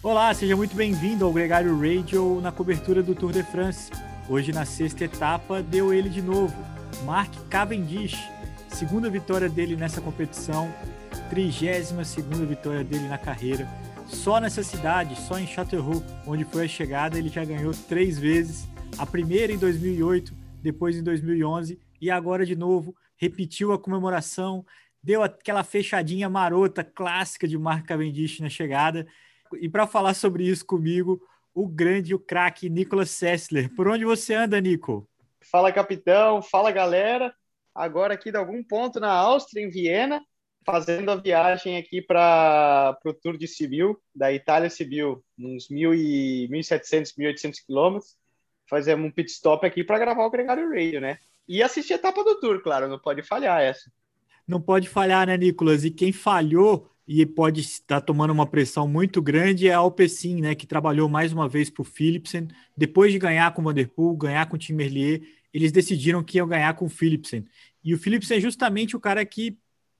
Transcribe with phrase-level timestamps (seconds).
[0.00, 3.90] Olá, seja muito bem-vindo ao Gregário Radio na cobertura do Tour de France.
[4.28, 6.54] Hoje, na sexta etapa, deu ele de novo,
[7.04, 8.16] Mark Cavendish.
[8.68, 10.72] Segunda vitória dele nessa competição,
[11.28, 13.68] trigésima segunda vitória dele na carreira.
[14.06, 18.68] Só nessa cidade, só em Châteauroux, onde foi a chegada, ele já ganhou três vezes.
[18.96, 22.94] A primeira em 2008, depois em 2011 e agora de novo.
[23.16, 24.64] Repetiu a comemoração,
[25.02, 29.04] deu aquela fechadinha marota clássica de Mark Cavendish na chegada
[29.56, 31.20] e para falar sobre isso comigo,
[31.54, 33.74] o grande, o craque Nicolas Sessler.
[33.74, 35.08] Por onde você anda, Nico?
[35.50, 36.42] Fala, capitão.
[36.42, 37.34] Fala, galera.
[37.74, 40.22] Agora aqui de algum ponto na Áustria, em Viena,
[40.64, 47.64] fazendo a viagem aqui para o Tour de Sibiu, da Itália Sibiu, uns 1.700, 1.800
[47.64, 48.16] quilômetros.
[48.68, 51.18] Fazemos um pit stop aqui para gravar o Gregário Radio, né?
[51.48, 53.90] E assistir a etapa do Tour, claro, não pode falhar essa.
[54.46, 55.84] Não pode falhar, né, Nicolas?
[55.84, 60.54] E quem falhou e pode estar tomando uma pressão muito grande é a Alpecin, né,
[60.54, 62.48] que trabalhou mais uma vez para o Philipsen.
[62.76, 66.46] Depois de ganhar com o Vanderpool, ganhar com o Tim Merlier, eles decidiram que iam
[66.46, 67.46] ganhar com o Philipsen.
[67.82, 69.56] E o Philipsen é justamente o cara que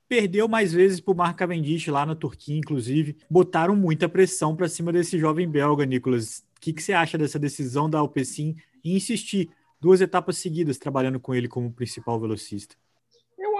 [0.06, 3.16] perdeu mais vezes para o Mark Cavendish lá na Turquia, inclusive.
[3.30, 6.44] Botaram muita pressão para cima desse jovem belga, Nicolas.
[6.58, 9.48] O que, que você acha dessa decisão da Alpecin em insistir
[9.80, 12.76] duas etapas seguidas trabalhando com ele como principal velocista?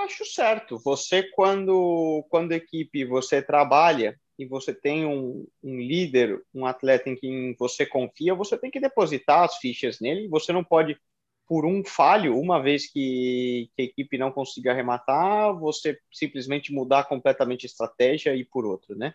[0.09, 0.79] Acho certo.
[0.79, 7.15] Você, quando, quando equipe você trabalha e você tem um, um líder, um atleta em
[7.15, 10.27] quem você confia, você tem que depositar as fichas nele.
[10.29, 10.99] Você não pode,
[11.47, 17.05] por um falho, uma vez que, que a equipe não consiga arrematar, você simplesmente mudar
[17.05, 19.15] completamente a estratégia e por outro, né?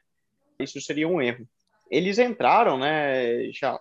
[0.59, 1.47] Isso seria um erro.
[1.89, 3.80] Eles entraram, né, já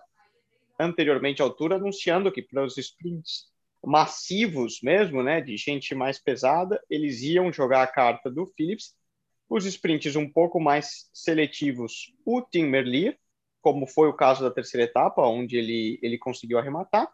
[0.79, 3.52] anteriormente à altura, anunciando que para os sprints
[3.83, 8.93] massivos mesmo, né, de gente mais pesada, eles iam jogar a carta do Phillips.
[9.49, 13.17] Os sprints um pouco mais seletivos, o Tim Merlier,
[13.61, 17.07] como foi o caso da terceira etapa, onde ele, ele conseguiu arrematar.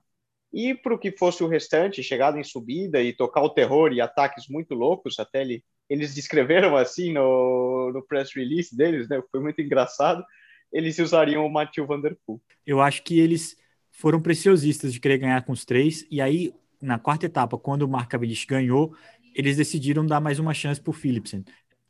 [0.51, 4.01] E para o que fosse o restante, chegada em subida e tocar o terror e
[4.01, 9.21] ataques muito loucos, até ele, eles descreveram assim no, no press release deles, né?
[9.31, 10.23] Foi muito engraçado.
[10.73, 12.41] Eles usariam o Mathieu Van Der Poel.
[12.65, 13.55] Eu acho que eles
[13.99, 16.07] foram preciosistas de querer ganhar com os três.
[16.09, 18.95] E aí, na quarta etapa, quando o Mark Cavendish ganhou,
[19.35, 21.43] eles decidiram dar mais uma chance para o Philipsen.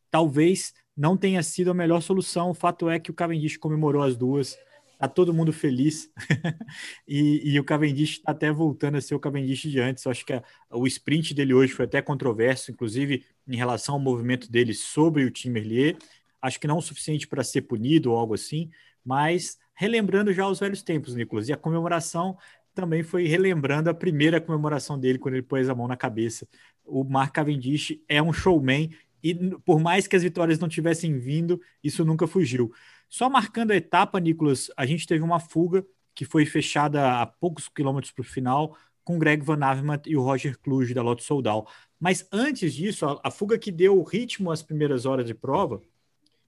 [0.10, 2.50] Talvez não tenha sido a melhor solução.
[2.50, 4.58] O fato é que o Cavendish comemorou as duas.
[4.98, 6.10] Tá todo mundo feliz.
[7.08, 10.04] e, e, o Cavendish está até voltando a ser o Cavendish de antes.
[10.04, 14.02] Eu acho que a, o sprint dele hoje foi até controverso, inclusive em relação ao
[14.02, 15.96] movimento dele sobre o Tim Merlier.
[16.42, 18.72] Acho que não o suficiente para ser punido ou algo assim,
[19.06, 21.48] mas relembrando já os velhos tempos, Nicolas.
[21.48, 22.38] E a comemoração
[22.76, 26.46] também foi relembrando a primeira comemoração dele quando ele pôs a mão na cabeça.
[26.84, 28.90] O Mark Cavendish é um showman
[29.24, 32.74] e por mais que as vitórias não tivessem vindo, isso nunca fugiu.
[33.08, 37.70] Só marcando a etapa, Nicolas, a gente teve uma fuga que foi fechada a poucos
[37.70, 41.24] quilômetros para o final com o Greg Van Avermaet e o Roger Kluge da Lotto
[41.24, 41.66] Soudal.
[41.98, 45.82] Mas antes disso, a, a fuga que deu ritmo às primeiras horas de prova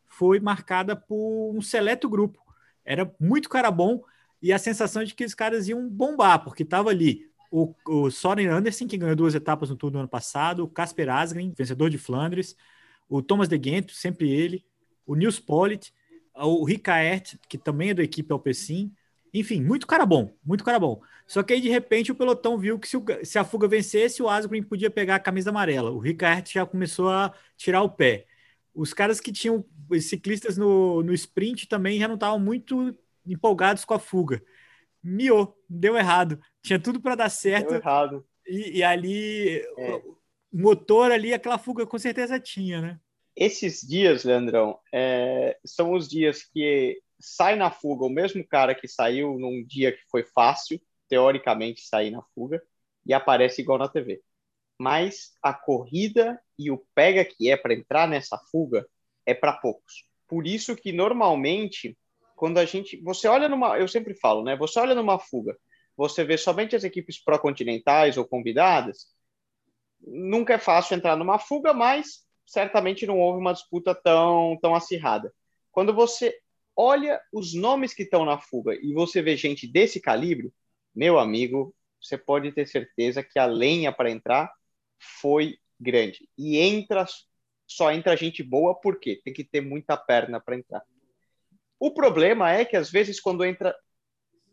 [0.05, 2.50] foi marcada por um seleto grupo
[2.85, 4.01] era muito cara bom
[4.41, 8.47] e a sensação de que os caras iam bombar, porque estava ali o, o Soren
[8.47, 11.97] Anderson, que ganhou duas etapas no Tour do ano passado, o Casper Asgreen, vencedor de
[11.97, 12.55] Flandres,
[13.09, 14.65] o Thomas de Gent, sempre ele,
[15.05, 15.93] o Nils Pollitt,
[16.33, 18.91] o Ricaert, que também é da equipe Alpecin,
[19.33, 21.01] enfim, muito cara bom, muito cara bom.
[21.27, 24.21] Só que aí, de repente, o pelotão viu que se, o, se a fuga vencesse,
[24.21, 25.91] o Asgreen podia pegar a camisa amarela.
[25.91, 28.25] O Ricaert já começou a tirar o pé
[28.73, 32.95] os caras que tinham os ciclistas no, no sprint também já não estavam muito
[33.25, 34.41] empolgados com a fuga.
[35.03, 36.39] Miou, deu errado.
[36.61, 37.69] Tinha tudo para dar certo.
[37.69, 38.25] Deu errado.
[38.47, 39.95] E, e ali, é.
[39.95, 40.17] o
[40.53, 42.99] motor ali, aquela fuga com certeza tinha, né?
[43.35, 48.87] Esses dias, Leandrão, é, são os dias que sai na fuga o mesmo cara que
[48.87, 52.61] saiu num dia que foi fácil, teoricamente, sair na fuga,
[53.05, 54.21] e aparece igual na TV
[54.81, 58.83] mas a corrida e o pega que é para entrar nessa fuga
[59.27, 60.07] é para poucos.
[60.27, 61.95] Por isso que normalmente
[62.35, 64.55] quando a gente, você olha numa, eu sempre falo, né?
[64.55, 65.55] Você olha numa fuga,
[65.95, 69.05] você vê somente as equipes pró-continentais ou convidadas,
[70.01, 75.31] nunca é fácil entrar numa fuga, mas certamente não houve uma disputa tão tão acirrada.
[75.71, 76.35] Quando você
[76.75, 80.51] olha os nomes que estão na fuga e você vê gente desse calibre,
[80.95, 84.51] meu amigo, você pode ter certeza que a lenha para entrar
[85.01, 86.29] foi grande.
[86.37, 87.05] E entra
[87.67, 90.83] só entra gente boa porque tem que ter muita perna para entrar.
[91.79, 93.73] O problema é que às vezes quando entra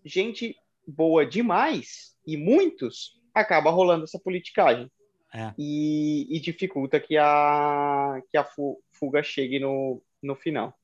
[0.04, 0.56] gente
[0.86, 4.90] boa demais e muitos acaba rolando essa politicagem
[5.34, 5.52] é.
[5.58, 8.46] e, e, dificulta que a que a
[8.92, 10.77] fuga chegue no, no final.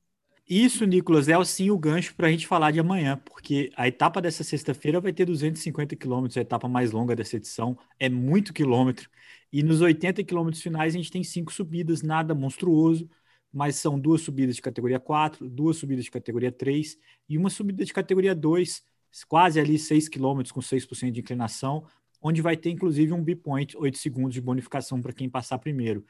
[0.47, 4.21] Isso, Nicolas, é sim o gancho para a gente falar de amanhã, porque a etapa
[4.21, 9.09] dessa sexta-feira vai ter 250 quilômetros, a etapa mais longa dessa edição, é muito quilômetro.
[9.51, 13.09] E nos 80 quilômetros finais a gente tem cinco subidas, nada monstruoso,
[13.51, 16.95] mas são duas subidas de categoria 4, duas subidas de categoria 3
[17.27, 18.83] e uma subida de categoria 2,
[19.27, 21.87] quase ali 6 quilômetros com 6% de inclinação,
[22.21, 26.05] onde vai ter inclusive um B-point, 8 segundos de bonificação para quem passar primeiro.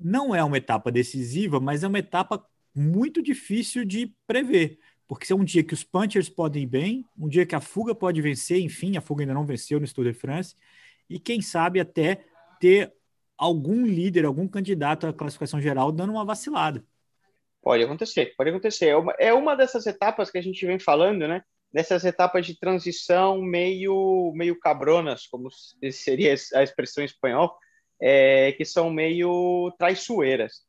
[0.00, 2.42] Não é uma etapa decisiva, mas é uma etapa
[2.74, 7.28] muito difícil de prever, porque é um dia que os punchers podem ir bem, um
[7.28, 10.14] dia que a fuga pode vencer, enfim, a fuga ainda não venceu no Tour de
[10.14, 10.56] France,
[11.08, 12.24] e quem sabe até
[12.58, 12.92] ter
[13.36, 16.84] algum líder, algum candidato à classificação geral dando uma vacilada.
[17.60, 18.86] Pode acontecer, pode acontecer.
[18.86, 21.42] É uma, é uma dessas etapas que a gente vem falando, né?
[21.72, 25.48] Dessas etapas de transição meio, meio cabronas, como
[25.90, 27.56] seria a expressão em espanhol,
[28.00, 30.62] é, que são meio traiçoeiras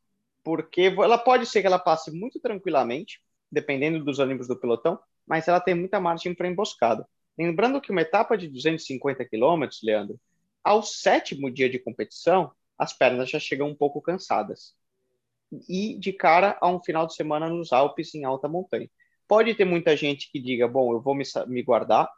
[0.44, 3.20] porque ela pode ser que ela passe muito tranquilamente,
[3.50, 7.08] dependendo dos ânimos do pelotão, mas ela tem muita margem para emboscada.
[7.36, 10.20] Lembrando que uma etapa de 250 quilômetros, Leandro,
[10.62, 14.74] ao sétimo dia de competição, as pernas já chegam um pouco cansadas.
[15.68, 18.90] E de cara a um final de semana nos Alpes, em alta montanha.
[19.26, 22.10] Pode ter muita gente que diga, bom, eu vou me, me guardar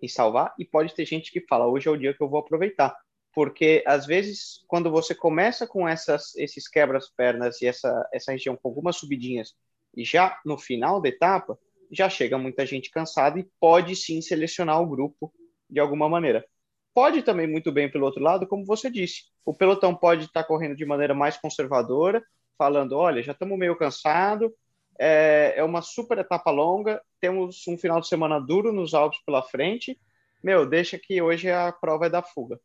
[0.00, 2.38] e salvar, e pode ter gente que fala, hoje é o dia que eu vou
[2.38, 2.96] aproveitar
[3.38, 8.68] porque às vezes quando você começa com essas, esses quebras-pernas e essa, essa região com
[8.68, 9.54] algumas subidinhas
[9.96, 11.56] e já no final da etapa,
[11.88, 15.32] já chega muita gente cansada e pode sim selecionar o grupo
[15.70, 16.44] de alguma maneira.
[16.92, 20.74] Pode também muito bem pelo outro lado, como você disse, o pelotão pode estar correndo
[20.74, 22.20] de maneira mais conservadora,
[22.58, 24.52] falando, olha, já estamos meio cansado,
[24.98, 29.44] é, é uma super etapa longa, temos um final de semana duro nos Alpes pela
[29.44, 29.96] frente,
[30.42, 32.58] meu, deixa que hoje a prova é da fuga.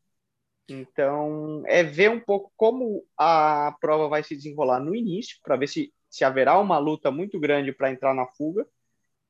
[0.70, 5.68] Então, é ver um pouco como a prova vai se desenrolar no início, para ver
[5.68, 8.66] se, se haverá uma luta muito grande para entrar na fuga.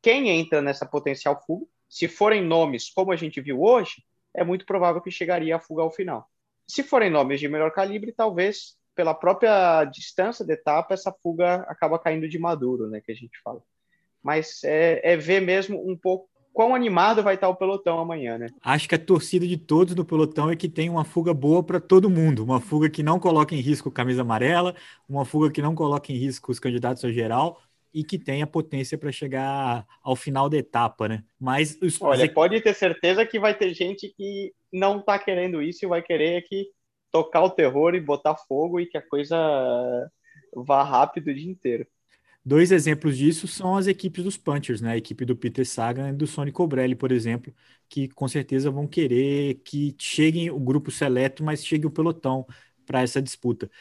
[0.01, 4.03] Quem entra nessa potencial fuga, se forem nomes como a gente viu hoje,
[4.33, 6.27] é muito provável que chegaria a fuga ao final.
[6.68, 12.00] Se forem nomes de melhor calibre, talvez pela própria distância da etapa, essa fuga acaba
[12.00, 13.62] caindo de maduro, né, que a gente fala.
[14.21, 18.47] Mas é, é ver mesmo um pouco quão animado vai estar o pelotão amanhã, né?
[18.61, 21.79] Acho que a torcida de todos do pelotão é que tem uma fuga boa para
[21.79, 24.75] todo mundo, uma fuga que não coloca em risco a camisa amarela,
[25.09, 27.59] uma fuga que não coloca em risco os candidatos ao geral
[27.94, 31.23] e que tenha potência para chegar ao final da etapa, né?
[31.39, 32.01] Mas os...
[32.01, 36.01] olha, pode ter certeza que vai ter gente que não está querendo isso e vai
[36.01, 36.67] querer que
[37.11, 39.38] tocar o terror e botar fogo e que a coisa
[40.55, 41.85] vá rápido o dia inteiro.
[42.45, 44.91] Dois exemplos disso são as equipes dos Punchers, né?
[44.91, 47.53] A equipe do Peter Sagan e do Sonny Cobrelli, por exemplo,
[47.87, 52.45] que com certeza vão querer que cheguem o grupo seleto, mas chegue o pelotão
[52.85, 53.71] para essa disputa.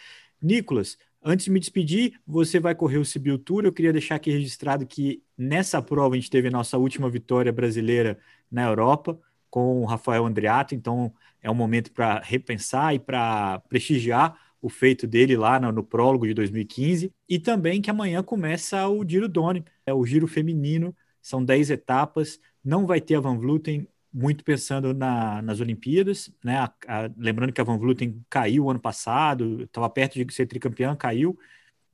[0.40, 3.64] Nicolas, antes de me despedir, você vai correr o Sibiu Tour.
[3.64, 7.52] Eu queria deixar aqui registrado que nessa prova a gente teve a nossa última vitória
[7.52, 8.18] brasileira
[8.50, 9.18] na Europa
[9.50, 11.12] com o Rafael Andreato, então
[11.42, 16.26] é um momento para repensar e para prestigiar o feito dele lá no, no, prólogo
[16.26, 21.44] de 2015, e também que amanhã começa o Giro Doni, é o Giro feminino, são
[21.44, 26.58] 10 etapas, não vai ter a Van Vluten, muito pensando na, nas Olimpíadas, né?
[26.58, 30.94] A, a, lembrando que a Van Vluten caiu ano passado, estava perto de ser tricampeã,
[30.94, 31.36] caiu,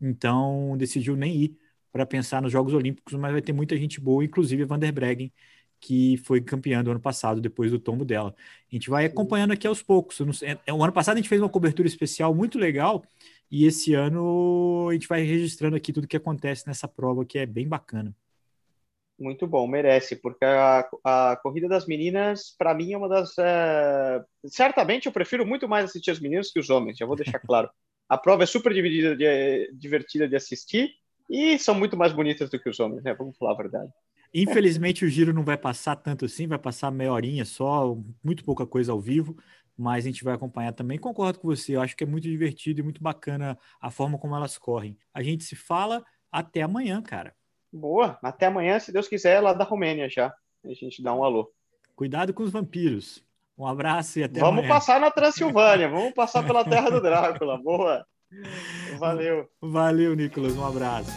[0.00, 1.58] então decidiu nem ir
[1.90, 4.92] para pensar nos Jogos Olímpicos, mas vai ter muita gente boa, inclusive a Van der
[4.92, 5.32] Breggen,
[5.80, 8.34] que foi campeã do ano passado, depois do tombo dela.
[8.70, 10.42] A gente vai acompanhando aqui aos poucos.
[10.42, 13.04] É, é, o ano passado a gente fez uma cobertura especial muito legal,
[13.50, 17.46] e esse ano a gente vai registrando aqui tudo que acontece nessa prova, que é
[17.46, 18.14] bem bacana.
[19.18, 23.36] Muito bom, merece, porque a, a corrida das meninas, para mim, é uma das.
[23.36, 24.22] É...
[24.46, 27.68] Certamente eu prefiro muito mais assistir as meninas que os homens, já vou deixar claro.
[28.08, 30.94] A prova é super dividida de, divertida de assistir
[31.28, 33.14] e são muito mais bonitas do que os homens, né?
[33.14, 33.92] Vamos falar a verdade.
[34.32, 38.66] Infelizmente o giro não vai passar tanto assim, vai passar meia horinha só, muito pouca
[38.66, 39.36] coisa ao vivo,
[39.76, 40.98] mas a gente vai acompanhar também.
[40.98, 44.36] Concordo com você, eu acho que é muito divertido e muito bacana a forma como
[44.36, 44.98] elas correm.
[45.14, 47.34] A gente se fala até amanhã, cara.
[47.72, 50.34] Boa, até amanhã, se Deus quiser, lá da Romênia já.
[50.64, 51.50] A gente dá um alô.
[51.94, 53.24] Cuidado com os vampiros.
[53.56, 54.68] Um abraço e até vamos amanhã.
[54.68, 57.58] Vamos passar na Transilvânia, vamos passar pela terra do Drácula.
[57.58, 58.06] Boa.
[58.98, 59.48] Valeu.
[59.60, 60.54] Valeu, Nicolas.
[60.56, 61.10] Um abraço.